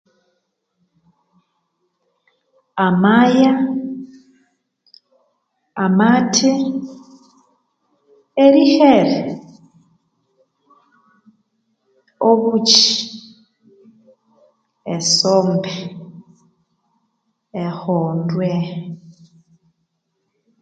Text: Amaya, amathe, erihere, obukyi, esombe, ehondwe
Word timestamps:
Amaya, 2.87 3.53
amathe, 5.85 6.53
erihere, 8.43 9.17
obukyi, 12.27 13.01
esombe, 14.95 15.75
ehondwe 17.63 18.51